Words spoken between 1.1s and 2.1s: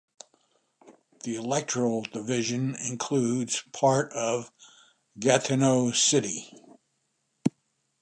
The electoral